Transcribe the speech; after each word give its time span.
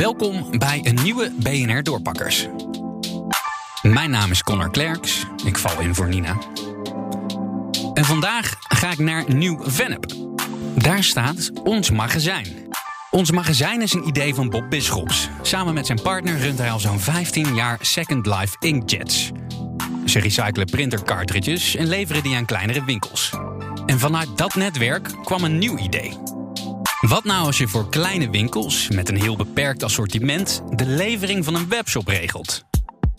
Welkom 0.00 0.58
bij 0.58 0.80
een 0.82 0.98
nieuwe 1.02 1.32
BNR 1.36 1.82
Doorpakkers. 1.82 2.46
Mijn 3.82 4.10
naam 4.10 4.30
is 4.30 4.42
Connor 4.42 4.70
Klerks. 4.70 5.26
Ik 5.44 5.58
val 5.58 5.80
in 5.80 5.94
voor 5.94 6.08
Nina. 6.08 6.38
En 7.94 8.04
vandaag 8.04 8.56
ga 8.58 8.90
ik 8.90 8.98
naar 8.98 9.34
Nieuw-Vennep. 9.34 10.06
Daar 10.74 11.04
staat 11.04 11.50
ons 11.64 11.90
magazijn. 11.90 12.46
Ons 13.10 13.30
magazijn 13.30 13.82
is 13.82 13.92
een 13.92 14.08
idee 14.08 14.34
van 14.34 14.50
Bob 14.50 14.70
Bisschops. 14.70 15.28
Samen 15.42 15.74
met 15.74 15.86
zijn 15.86 16.02
partner 16.02 16.38
runt 16.38 16.58
hij 16.58 16.70
al 16.70 16.80
zo'n 16.80 17.00
15 17.00 17.54
jaar 17.54 17.78
Second 17.80 18.26
Life 18.26 18.56
Inkjets. 18.58 19.30
Ze 20.04 20.18
recyclen 20.18 20.66
printer 20.66 21.02
cartridges 21.02 21.76
en 21.76 21.86
leveren 21.86 22.22
die 22.22 22.36
aan 22.36 22.44
kleinere 22.44 22.84
winkels. 22.84 23.32
En 23.86 23.98
vanuit 23.98 24.28
dat 24.36 24.54
netwerk 24.54 25.08
kwam 25.24 25.44
een 25.44 25.58
nieuw 25.58 25.78
idee. 25.78 26.39
Wat 27.10 27.24
nou 27.24 27.46
als 27.46 27.58
je 27.58 27.68
voor 27.68 27.88
kleine 27.88 28.30
winkels 28.30 28.88
met 28.88 29.08
een 29.08 29.20
heel 29.20 29.36
beperkt 29.36 29.82
assortiment 29.82 30.62
de 30.68 30.86
levering 30.86 31.44
van 31.44 31.54
een 31.54 31.68
webshop 31.68 32.06
regelt? 32.06 32.64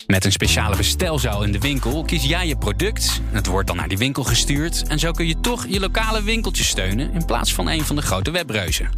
Met 0.06 0.24
een 0.24 0.32
speciale 0.32 0.76
bestelzaal 0.76 1.42
in 1.42 1.52
de 1.52 1.58
winkel 1.58 2.02
kies 2.04 2.24
jij 2.24 2.46
je 2.46 2.56
product, 2.56 3.20
het 3.30 3.46
wordt 3.46 3.66
dan 3.66 3.76
naar 3.76 3.88
die 3.88 3.98
winkel 3.98 4.24
gestuurd 4.24 4.88
en 4.88 4.98
zo 4.98 5.10
kun 5.10 5.26
je 5.26 5.40
toch 5.40 5.66
je 5.66 5.80
lokale 5.80 6.22
winkeltje 6.22 6.64
steunen 6.64 7.12
in 7.12 7.24
plaats 7.24 7.54
van 7.54 7.68
een 7.68 7.84
van 7.84 7.96
de 7.96 8.02
grote 8.02 8.30
webreuzen. 8.30 8.90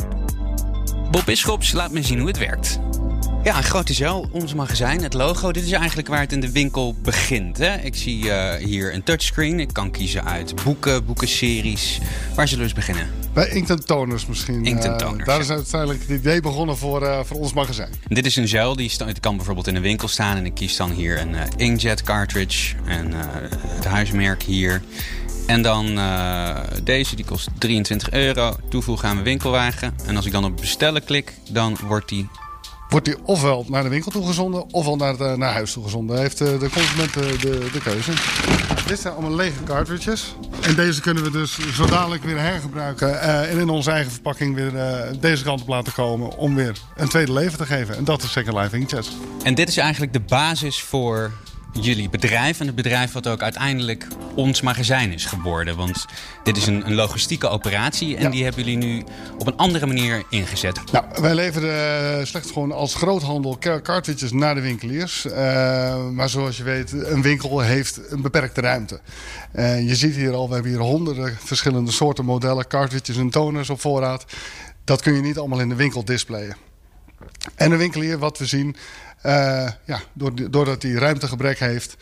Bob 1.11 1.25
Bisschops 1.25 1.73
laat 1.73 1.91
me 1.91 2.03
zien 2.03 2.19
hoe 2.19 2.29
het 2.29 2.39
werkt. 2.39 2.81
Ja, 3.45 3.57
een 3.57 3.63
grote 3.63 3.95
zaal, 3.95 4.29
ons 4.31 4.55
magazijn, 4.55 5.03
het 5.03 5.15
logo. 5.15 5.53
Dit 5.53 5.65
is 5.65 5.73
eigenlijk 5.73 6.09
waar 6.09 6.21
het 6.21 6.33
in 6.33 6.41
de 6.41 6.53
winkel 6.53 6.95
begint. 7.03 7.59
Hè? 7.59 7.77
Ik 7.77 7.95
zie 7.95 8.25
uh, 8.25 8.55
hier 8.55 8.95
een 8.95 9.03
touchscreen. 9.03 9.61
Ik 9.61 9.73
kan 9.73 9.91
kiezen 9.91 10.25
uit 10.25 10.65
boeken, 10.65 11.05
boekenseries. 11.05 12.01
Waar 12.35 12.49
zullen 12.49 12.65
we 12.65 12.71
eens 12.71 12.87
beginnen? 12.87 13.11
Bij 13.33 13.49
Inkten 13.49 13.85
Toners 13.85 14.27
misschien. 14.27 14.65
Inkten 14.65 14.97
Toners, 14.97 15.19
uh, 15.19 15.27
daar 15.27 15.41
is 15.41 15.51
uiteindelijk 15.51 16.01
het 16.01 16.11
idee 16.11 16.41
begonnen 16.41 16.77
voor, 16.77 17.03
uh, 17.03 17.21
voor 17.25 17.37
ons 17.37 17.53
magazijn. 17.53 17.91
Dit 18.07 18.27
is 18.27 18.37
een 18.37 18.49
zuil, 18.49 18.77
die 18.77 18.93
kan 19.21 19.37
bijvoorbeeld 19.37 19.67
in 19.67 19.75
de 19.75 19.81
winkel 19.81 20.09
staan. 20.09 20.37
En 20.37 20.47
ik 20.47 20.55
kies 20.55 20.77
dan 20.77 20.91
hier 20.91 21.21
een 21.21 21.37
inkjet 21.57 22.03
cartridge. 22.03 22.75
En 22.87 23.13
het 23.69 23.85
huismerk 23.85 24.43
hier. 24.43 24.83
En 25.47 25.63
dan 25.63 25.99
uh, 25.99 26.57
deze, 26.83 27.17
die 27.17 27.25
kost 27.25 27.49
23 27.59 28.11
euro. 28.11 28.57
Toevoegen 28.69 29.09
aan 29.09 29.15
mijn 29.15 29.27
winkelwagen. 29.27 29.95
En 30.07 30.17
als 30.17 30.27
ik 30.27 30.33
dan 30.33 30.45
op 30.45 30.57
bestellen 30.57 31.05
klik, 31.05 31.33
dan 31.51 31.77
wordt 31.87 32.09
die 32.09 32.29
wordt 32.95 33.09
die 33.09 33.25
ofwel 33.25 33.65
naar 33.69 33.83
de 33.83 33.89
winkel 33.89 34.11
toegezonden 34.11 34.73
ofwel 34.73 34.97
naar, 34.97 35.17
de, 35.17 35.35
naar 35.37 35.53
huis 35.53 35.73
toegezonden. 35.73 36.19
Heeft 36.19 36.39
de, 36.39 36.59
de 36.59 36.71
consument 36.71 37.15
de, 37.15 37.69
de, 37.73 37.81
keuze. 37.83 38.13
Dit 38.87 39.01
zijn 39.01 39.15
allemaal 39.15 39.35
lege 39.35 39.63
cartridges. 39.65 40.35
En 40.63 40.75
deze 40.75 41.01
kunnen 41.01 41.23
we 41.23 41.31
dus 41.31 41.59
zo 41.75 41.87
dadelijk 41.87 42.25
weer 42.25 42.39
hergebruiken 42.39 43.09
uh, 43.09 43.53
en 43.53 43.59
in 43.59 43.69
onze 43.69 43.91
eigen 43.91 44.13
verpakking 44.13 44.55
weer 44.55 44.75
uh, 44.75 45.21
deze 45.21 45.45
kant 45.45 45.61
op 45.61 45.69
laten 45.69 45.93
komen 45.93 46.37
om 46.37 46.55
weer 46.55 46.79
een 46.97 47.09
tweede 47.09 47.33
leven 47.33 47.59
te 47.59 47.67
geven. 47.67 47.97
En 47.97 48.05
dat 48.05 48.23
is 48.23 48.33
Second 48.33 48.57
Life 48.57 48.77
Inkjets. 48.77 49.11
En 49.43 49.55
dit 49.55 49.69
is 49.69 49.77
eigenlijk 49.77 50.13
de 50.13 50.21
basis 50.21 50.83
voor 50.83 51.33
jullie 51.81 52.09
bedrijf 52.09 52.61
en 52.61 52.67
het 52.67 52.75
bedrijf 52.75 53.13
wat 53.13 53.29
ook 53.29 53.43
uiteindelijk 53.43 54.07
ons 54.35 54.61
magazijn 54.61 55.13
is 55.13 55.25
geworden. 55.25 55.77
Want 55.77 56.05
dit 56.43 56.57
is 56.57 56.67
een, 56.67 56.87
een 56.87 56.95
logistieke 56.95 57.49
operatie 57.49 58.17
en 58.17 58.31
die 58.31 58.45
hebben 58.45 58.65
jullie 58.65 58.79
nu 58.79 59.05
op 59.39 59.47
een 59.47 59.57
andere 59.57 59.87
manier 59.87 60.23
ingezet. 60.31 60.93
Nou, 60.93 61.05
wij 61.21 61.35
leveren 61.35 62.19
uh, 62.19 62.25
slechts 62.25 62.51
gewoon 62.51 62.73
als 62.73 62.95
groothandel 62.95 63.59
cartridges 63.83 64.33
naar 64.33 64.55
de 64.55 64.61
winkeliers. 64.61 65.27
Uh, 65.27 65.35
maar 66.09 66.29
zoals 66.29 66.57
je 66.57 66.63
weet, 66.63 66.93
een 66.93 67.23
winkel 67.23 67.61
heeft 67.61 68.01
een 68.11 68.23
beperkte 68.23 68.61
ruimte. 68.61 69.01
Uh, 69.55 69.89
je 69.89 69.95
ziet 69.95 70.15
hier 70.15 70.33
al, 70.33 70.49
we 70.49 70.55
hebben 70.55 70.73
hier 70.73 70.81
honderden 70.81 71.37
verschillende 71.45 71.91
soorten 71.91 72.25
modellen, 72.25 72.67
cartridges 72.67 73.17
en 73.17 73.31
toners 73.31 73.71
op 73.71 73.81
voorraad. 73.81 74.25
Dat 74.85 75.03
kun 75.03 75.15
je 75.15 75.21
niet 75.21 75.39
allemaal 75.39 75.61
in 75.61 75.69
de 75.69 75.75
winkel 75.75 76.05
displayen. 76.05 76.57
En 77.55 77.73
een 77.73 77.79
winkelier, 77.79 78.19
wat 78.19 78.39
we 78.39 78.47
zien, 78.47 78.77
uh, 79.27 79.69
ja, 79.85 80.01
doordat 80.51 80.83
hij 80.83 80.93
ruimtegebrek 80.93 81.59
heeft. 81.59 81.97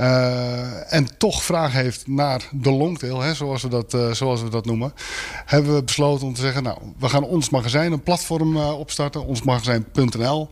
Uh, 0.00 0.92
en 0.92 1.18
toch 1.18 1.42
vraag 1.42 1.72
heeft 1.72 2.06
naar 2.06 2.48
de 2.50 2.70
longtail, 2.70 3.20
hè, 3.20 3.34
zoals, 3.34 3.62
we 3.62 3.68
dat, 3.68 3.94
uh, 3.94 4.12
zoals 4.12 4.42
we 4.42 4.48
dat 4.48 4.64
noemen, 4.64 4.92
hebben 5.44 5.74
we 5.74 5.82
besloten 5.82 6.26
om 6.26 6.34
te 6.34 6.40
zeggen: 6.40 6.62
Nou, 6.62 6.78
we 6.98 7.08
gaan 7.08 7.24
ons 7.24 7.50
magazijn, 7.50 7.92
een 7.92 8.02
platform 8.02 8.56
opstarten, 8.56 9.24
onsmagazijn.nl, 9.24 10.50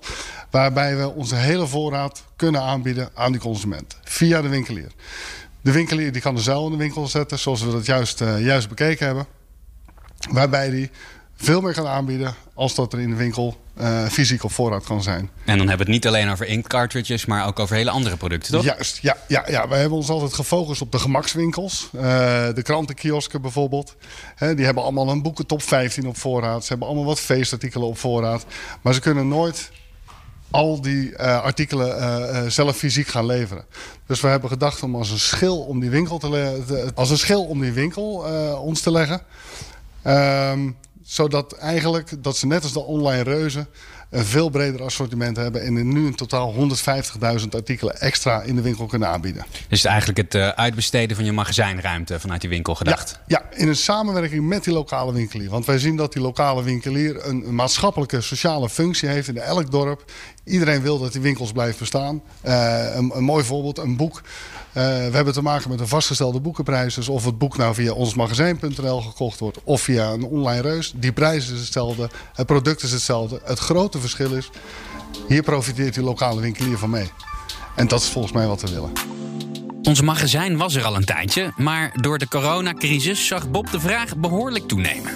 waarbij 0.50 0.96
we 0.96 1.10
onze 1.10 1.34
hele 1.34 1.66
voorraad 1.66 2.24
kunnen 2.36 2.60
aanbieden 2.60 3.10
aan 3.14 3.32
die 3.32 3.40
consument 3.40 3.96
via 4.02 4.42
de 4.42 4.48
winkelier. 4.48 4.92
De 5.60 5.72
winkelier 5.72 6.12
die 6.12 6.22
kan 6.22 6.34
de 6.34 6.40
zuil 6.40 6.64
in 6.64 6.70
de 6.70 6.76
winkel 6.76 7.08
zetten, 7.08 7.38
zoals 7.38 7.62
we 7.62 7.70
dat 7.70 7.86
juist, 7.86 8.18
juist 8.18 8.68
bekeken 8.68 9.06
hebben, 9.06 9.26
waarbij 10.30 10.70
die 10.70 10.90
veel 11.42 11.60
meer 11.60 11.72
kan 11.72 11.86
aanbieden 11.86 12.34
als 12.54 12.74
dat 12.74 12.92
er 12.92 13.00
in 13.00 13.10
de 13.10 13.16
winkel 13.16 13.56
uh, 13.80 14.06
fysiek 14.06 14.44
op 14.44 14.52
voorraad 14.52 14.84
kan 14.84 15.02
zijn. 15.02 15.30
En 15.44 15.58
dan 15.58 15.68
hebben 15.68 15.86
we 15.86 15.92
het 15.92 16.02
niet 16.02 16.06
alleen 16.06 16.30
over 16.30 16.46
ink 16.46 16.66
cartridges, 16.68 17.26
maar 17.26 17.46
ook 17.46 17.58
over 17.58 17.76
hele 17.76 17.90
andere 17.90 18.16
producten, 18.16 18.52
toch? 18.52 18.64
Juist, 18.64 18.98
ja. 19.02 19.16
ja, 19.28 19.44
ja. 19.48 19.68
Wij 19.68 19.80
hebben 19.80 19.98
ons 19.98 20.08
altijd 20.08 20.34
gefocust 20.34 20.80
op 20.80 20.92
de 20.92 20.98
gemakswinkels. 20.98 21.88
Uh, 21.94 22.02
de 22.54 22.62
krantenkiosken 22.62 23.42
bijvoorbeeld. 23.42 23.96
He, 24.34 24.54
die 24.54 24.64
hebben 24.64 24.82
allemaal 24.82 25.08
een 25.08 25.22
boekentop 25.22 25.62
15 25.62 26.06
op 26.06 26.16
voorraad. 26.16 26.62
Ze 26.62 26.68
hebben 26.68 26.86
allemaal 26.86 27.06
wat 27.06 27.20
feestartikelen 27.20 27.86
op 27.86 27.98
voorraad. 27.98 28.44
Maar 28.80 28.94
ze 28.94 29.00
kunnen 29.00 29.28
nooit 29.28 29.70
al 30.50 30.80
die 30.80 31.10
uh, 31.10 31.42
artikelen 31.42 31.98
uh, 31.98 32.50
zelf 32.50 32.76
fysiek 32.76 33.08
gaan 33.08 33.26
leveren. 33.26 33.64
Dus 34.06 34.20
we 34.20 34.28
hebben 34.28 34.50
gedacht 34.50 34.82
om 34.82 34.94
als 34.94 35.10
een 35.10 35.18
schil 35.18 35.58
om 35.58 35.80
die 35.80 35.90
winkel 35.90 36.18
te, 36.18 36.62
te 36.66 36.90
als 36.94 37.10
een 37.10 37.18
schil 37.18 37.44
om 37.44 37.60
die 37.60 37.72
winkel 37.72 38.24
ons 38.62 38.80
te 38.80 38.90
leggen. 38.90 39.22
Um, 40.04 40.76
zodat 41.02 41.52
eigenlijk 41.52 42.22
dat 42.22 42.36
ze 42.36 42.46
net 42.46 42.62
als 42.62 42.72
de 42.72 42.80
online 42.80 43.22
reuzen 43.22 43.68
een 44.10 44.24
veel 44.24 44.48
breder 44.48 44.82
assortiment 44.82 45.36
hebben 45.36 45.62
en 45.62 45.92
nu 45.92 46.06
in 46.06 46.14
totaal 46.14 46.54
150.000 46.54 47.48
artikelen 47.50 48.00
extra 48.00 48.42
in 48.42 48.54
de 48.54 48.62
winkel 48.62 48.86
kunnen 48.86 49.08
aanbieden. 49.08 49.44
Dus 49.68 49.84
eigenlijk 49.84 50.18
het 50.18 50.34
uh, 50.34 50.48
uitbesteden 50.48 51.16
van 51.16 51.24
je 51.24 51.32
magazijnruimte 51.32 52.20
vanuit 52.20 52.40
die 52.40 52.50
winkel 52.50 52.74
gedacht? 52.74 53.20
Ja, 53.26 53.42
ja, 53.50 53.58
in 53.58 53.68
een 53.68 53.76
samenwerking 53.76 54.48
met 54.48 54.64
die 54.64 54.72
lokale 54.72 55.12
winkelier. 55.12 55.50
Want 55.50 55.66
wij 55.66 55.78
zien 55.78 55.96
dat 55.96 56.12
die 56.12 56.22
lokale 56.22 56.62
winkelier 56.62 57.26
een, 57.26 57.46
een 57.46 57.54
maatschappelijke, 57.54 58.20
sociale 58.20 58.68
functie 58.68 59.08
heeft 59.08 59.28
in 59.28 59.38
elk 59.38 59.70
dorp. 59.70 60.04
Iedereen 60.44 60.82
wil 60.82 60.98
dat 60.98 61.12
die 61.12 61.20
winkels 61.20 61.52
blijven 61.52 61.78
bestaan. 61.78 62.22
Uh, 62.44 62.94
een, 62.94 63.12
een 63.14 63.24
mooi 63.24 63.44
voorbeeld, 63.44 63.78
een 63.78 63.96
boek. 63.96 64.22
Uh, 64.70 64.82
we 64.84 65.10
hebben 65.12 65.32
te 65.32 65.42
maken 65.42 65.70
met 65.70 65.80
een 65.80 65.88
vastgestelde 65.88 66.40
boekenprijs. 66.40 66.94
Dus 66.94 67.08
of 67.08 67.24
het 67.24 67.38
boek 67.38 67.56
nou 67.56 67.74
via 67.74 67.92
onsmagazijn.nl 67.92 69.00
gekocht 69.00 69.38
wordt 69.38 69.58
of 69.64 69.80
via 69.80 70.10
een 70.10 70.24
online 70.24 70.60
reus. 70.60 70.92
Die 70.96 71.12
prijs 71.12 71.50
is 71.50 71.58
hetzelfde, 71.58 72.10
het 72.34 72.46
product 72.46 72.82
is 72.82 72.92
hetzelfde. 72.92 73.40
Het 73.44 73.58
grote 73.58 73.98
verschil 74.00 74.34
is, 74.34 74.50
hier 75.28 75.42
profiteert 75.42 75.94
die 75.94 76.02
lokale 76.02 76.40
winkelier 76.40 76.78
van 76.78 76.90
mee. 76.90 77.10
En 77.76 77.88
dat 77.88 78.00
is 78.00 78.08
volgens 78.08 78.34
mij 78.34 78.46
wat 78.46 78.60
we 78.60 78.70
willen. 78.70 78.92
Ons 79.82 80.00
magazijn 80.00 80.56
was 80.56 80.74
er 80.74 80.84
al 80.84 80.96
een 80.96 81.04
tijdje, 81.04 81.52
maar 81.56 81.92
door 82.00 82.18
de 82.18 82.28
coronacrisis 82.28 83.26
zag 83.26 83.50
Bob 83.50 83.70
de 83.70 83.80
vraag 83.80 84.16
behoorlijk 84.16 84.68
toenemen. 84.68 85.12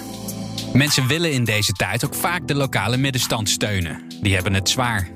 Mensen 0.73 1.07
willen 1.07 1.31
in 1.31 1.43
deze 1.43 1.71
tijd 1.71 2.05
ook 2.05 2.13
vaak 2.13 2.47
de 2.47 2.55
lokale 2.55 2.97
middenstand 2.97 3.49
steunen. 3.49 4.03
Die 4.21 4.33
hebben 4.33 4.53
het 4.53 4.69
zwaar. 4.69 5.14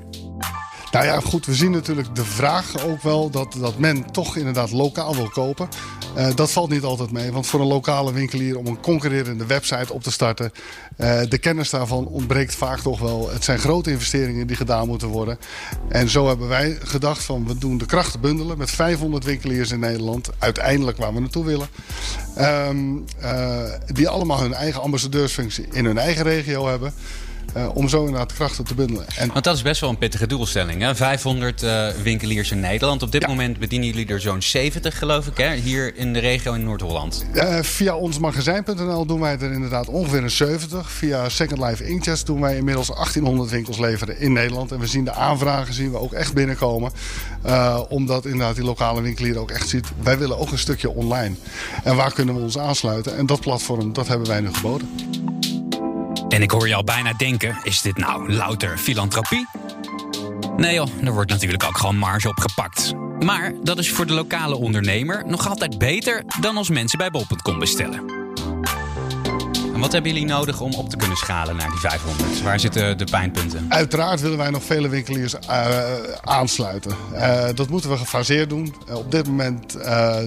Nou 0.90 1.04
ja, 1.04 1.20
goed, 1.20 1.46
we 1.46 1.54
zien 1.54 1.70
natuurlijk 1.70 2.14
de 2.14 2.24
vraag 2.24 2.86
ook 2.86 3.02
wel 3.02 3.30
dat, 3.30 3.56
dat 3.60 3.78
men 3.78 4.12
toch 4.12 4.36
inderdaad 4.36 4.70
lokaal 4.70 5.14
wil 5.14 5.28
kopen. 5.28 5.68
Uh, 6.16 6.34
dat 6.34 6.50
valt 6.50 6.70
niet 6.70 6.82
altijd 6.82 7.10
mee, 7.12 7.32
want 7.32 7.46
voor 7.46 7.60
een 7.60 7.66
lokale 7.66 8.12
winkelier 8.12 8.58
om 8.58 8.66
een 8.66 8.80
concurrerende 8.80 9.46
website 9.46 9.92
op 9.92 10.02
te 10.02 10.10
starten, 10.10 10.52
uh, 10.96 11.20
de 11.28 11.38
kennis 11.38 11.70
daarvan 11.70 12.06
ontbreekt 12.06 12.54
vaak 12.54 12.80
toch 12.80 13.00
wel. 13.00 13.30
Het 13.30 13.44
zijn 13.44 13.58
grote 13.58 13.90
investeringen 13.90 14.46
die 14.46 14.56
gedaan 14.56 14.86
moeten 14.86 15.08
worden. 15.08 15.38
En 15.88 16.08
zo 16.08 16.28
hebben 16.28 16.48
wij 16.48 16.78
gedacht 16.82 17.22
van 17.22 17.46
we 17.46 17.58
doen 17.58 17.78
de 17.78 17.86
krachten 17.86 18.20
bundelen 18.20 18.58
met 18.58 18.70
500 18.70 19.24
winkeliers 19.24 19.70
in 19.70 19.80
Nederland, 19.80 20.30
uiteindelijk 20.38 20.96
waar 20.96 21.14
we 21.14 21.20
naartoe 21.20 21.44
willen. 21.44 21.68
Um, 22.38 23.04
uh, 23.22 23.62
die 23.86 24.08
allemaal 24.08 24.40
hun 24.40 24.54
eigen 24.54 24.82
ambassadeursfunctie 24.82 25.66
in 25.72 25.84
hun 25.84 25.98
eigen 25.98 26.22
regio 26.22 26.68
hebben. 26.68 26.92
Uh, 27.56 27.76
om 27.76 27.88
zo 27.88 28.04
inderdaad 28.04 28.32
krachten 28.32 28.64
te 28.64 28.74
bundelen. 28.74 29.06
En... 29.16 29.30
Want 29.32 29.44
dat 29.44 29.56
is 29.56 29.62
best 29.62 29.80
wel 29.80 29.90
een 29.90 29.98
pittige 29.98 30.26
doelstelling. 30.26 30.82
Hè? 30.82 30.94
500 30.94 31.62
uh, 31.62 31.88
winkeliers 32.02 32.50
in 32.50 32.60
Nederland. 32.60 33.02
Op 33.02 33.12
dit 33.12 33.22
ja. 33.22 33.28
moment 33.28 33.58
bedienen 33.58 33.88
jullie 33.88 34.06
er 34.06 34.20
zo'n 34.20 34.42
70, 34.42 34.98
geloof 34.98 35.26
ik, 35.26 35.36
hè? 35.36 35.54
hier 35.54 35.96
in 35.96 36.12
de 36.12 36.18
regio 36.18 36.52
in 36.52 36.64
Noord-Holland. 36.64 37.24
Uh, 37.34 37.58
via 37.62 37.96
ons 37.96 38.18
magazijn.nl 38.18 39.06
doen 39.06 39.20
wij 39.20 39.38
er 39.38 39.52
inderdaad 39.52 39.88
ongeveer 39.88 40.22
een 40.22 40.30
70. 40.30 40.90
Via 40.90 41.28
Second 41.28 41.60
Life 41.60 41.84
Inkjets 41.84 42.24
doen 42.24 42.40
wij 42.40 42.56
inmiddels 42.56 42.86
1800 42.86 43.50
winkels 43.50 43.78
leveren 43.78 44.18
in 44.18 44.32
Nederland. 44.32 44.72
En 44.72 44.78
we 44.78 44.86
zien 44.86 45.04
de 45.04 45.12
aanvragen 45.12 45.74
zien 45.74 45.90
we 45.90 45.98
ook 45.98 46.12
echt 46.12 46.34
binnenkomen. 46.34 46.92
Omdat 47.88 48.24
inderdaad 48.24 48.54
die 48.54 48.64
lokale 48.64 49.02
winkelier 49.02 49.38
ook 49.38 49.50
echt 49.50 49.68
ziet... 49.68 49.86
wij 50.02 50.18
willen 50.18 50.38
ook 50.38 50.50
een 50.50 50.58
stukje 50.58 50.90
online. 50.90 51.34
En 51.84 51.96
waar 51.96 52.12
kunnen 52.12 52.34
we 52.34 52.40
ons 52.40 52.58
aansluiten? 52.58 53.16
En 53.16 53.26
dat 53.26 53.40
platform, 53.40 53.92
dat 53.92 54.08
hebben 54.08 54.28
wij 54.28 54.40
nu 54.40 54.54
geboden. 54.54 54.88
En 56.30 56.42
ik 56.42 56.50
hoor 56.50 56.68
je 56.68 56.74
al 56.74 56.84
bijna 56.84 57.12
denken: 57.12 57.58
is 57.62 57.82
dit 57.82 57.96
nou 57.96 58.32
louter 58.32 58.78
filantropie? 58.78 59.46
Nee 60.56 60.74
joh, 60.74 60.88
er 61.04 61.12
wordt 61.12 61.30
natuurlijk 61.30 61.64
ook 61.64 61.78
gewoon 61.78 61.96
marge 61.96 62.28
op 62.28 62.38
gepakt. 62.38 62.92
Maar 63.18 63.52
dat 63.62 63.78
is 63.78 63.90
voor 63.90 64.06
de 64.06 64.12
lokale 64.12 64.56
ondernemer 64.56 65.22
nog 65.26 65.48
altijd 65.48 65.78
beter 65.78 66.24
dan 66.40 66.56
als 66.56 66.68
mensen 66.68 66.98
bij 66.98 67.10
bol.com 67.10 67.58
bestellen. 67.58 68.19
Wat 69.80 69.92
hebben 69.92 70.12
jullie 70.12 70.26
nodig 70.26 70.60
om 70.60 70.72
op 70.72 70.90
te 70.90 70.96
kunnen 70.96 71.16
schalen 71.16 71.56
naar 71.56 71.68
die 71.70 71.78
500? 71.78 72.42
Waar 72.42 72.60
zitten 72.60 72.98
de 72.98 73.04
pijnpunten? 73.04 73.66
Uiteraard 73.68 74.20
willen 74.20 74.38
wij 74.38 74.50
nog 74.50 74.62
vele 74.62 74.88
winkeliers 74.88 75.34
uh, 75.34 75.68
aansluiten. 76.20 76.94
Uh, 77.12 77.44
dat 77.54 77.68
moeten 77.68 77.90
we 77.90 77.96
gefaseerd 77.96 78.48
doen. 78.48 78.74
Uh, 78.88 78.96
op 78.96 79.10
dit 79.10 79.26
moment 79.26 79.72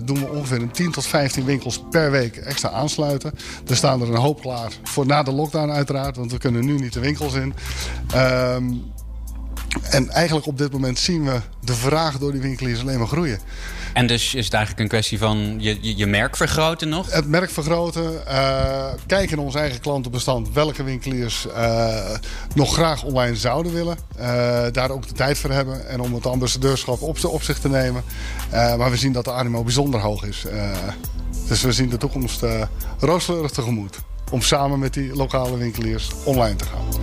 doen 0.03 0.19
we 0.19 0.29
ongeveer 0.29 0.61
een 0.61 0.71
10 0.71 0.91
tot 0.91 1.05
15 1.05 1.45
winkels 1.45 1.83
per 1.89 2.11
week 2.11 2.35
extra 2.35 2.69
aansluiten. 2.69 3.33
Er 3.67 3.75
staan 3.75 4.01
er 4.01 4.09
een 4.09 4.15
hoop 4.15 4.41
klaar 4.41 4.71
voor 4.83 5.05
na 5.05 5.23
de 5.23 5.31
lockdown 5.31 5.69
uiteraard, 5.69 6.15
want 6.15 6.31
we 6.31 6.37
kunnen 6.37 6.65
nu 6.65 6.79
niet 6.79 6.93
de 6.93 6.99
winkels 6.99 7.33
in. 7.33 7.53
Ehm, 8.13 8.63
en 9.81 10.09
eigenlijk 10.09 10.47
op 10.47 10.57
dit 10.57 10.71
moment 10.71 10.99
zien 10.99 11.25
we 11.25 11.39
de 11.59 11.73
vraag 11.73 12.17
door 12.17 12.31
die 12.31 12.41
winkeliers 12.41 12.81
alleen 12.81 12.97
maar 12.97 13.07
groeien. 13.07 13.39
En 13.93 14.07
dus 14.07 14.33
is 14.35 14.45
het 14.45 14.53
eigenlijk 14.53 14.83
een 14.83 14.89
kwestie 14.89 15.17
van 15.17 15.55
je, 15.59 15.77
je, 15.81 15.97
je 15.97 16.05
merk 16.05 16.37
vergroten 16.37 16.89
nog? 16.89 17.11
Het 17.11 17.27
merk 17.27 17.49
vergroten. 17.49 18.13
Uh, 18.27 18.85
kijken 19.05 19.35
naar 19.35 19.45
ons 19.45 19.55
eigen 19.55 19.79
klantenbestand. 19.79 20.53
Welke 20.53 20.83
winkeliers 20.83 21.45
uh, 21.47 21.95
nog 22.55 22.73
graag 22.73 23.03
online 23.03 23.35
zouden 23.35 23.73
willen. 23.73 23.97
Uh, 24.19 24.25
daar 24.71 24.89
ook 24.89 25.07
de 25.07 25.13
tijd 25.13 25.37
voor 25.37 25.49
hebben. 25.49 25.87
En 25.87 25.99
om 25.99 26.13
het 26.13 26.25
ambassadeurschap 26.25 27.01
op, 27.01 27.23
op 27.25 27.43
zich 27.43 27.59
te 27.59 27.69
nemen. 27.69 28.03
maar 28.51 28.91
we 28.91 28.97
zien 28.97 29.11
dat 29.11 29.25
de 29.25 29.31
animo 29.31 29.63
bijzonder 29.63 29.99
hoog 29.99 30.23
is. 30.23 30.45
dus 31.47 31.61
we 31.61 31.71
zien 31.71 31.89
de 31.89 31.97
toekomst 31.97 32.41
rooskleurig 32.99 33.51
tegemoet. 33.51 33.97
Om 34.31 34.41
samen 34.41 34.79
met 34.79 34.93
die 34.93 35.15
lokale 35.15 35.57
winkeliers 35.57 36.11
online 36.23 36.55
te 36.55 36.65
gaan. 36.65 37.02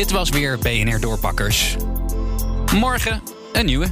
Dit 0.00 0.10
was 0.10 0.28
weer 0.28 0.58
BNR 0.58 1.00
Doorpakkers. 1.00 1.76
Morgen 2.74 3.22
een 3.52 3.64
nieuwe. 3.64 3.86